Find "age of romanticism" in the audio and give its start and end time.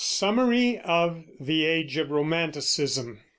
1.63-3.19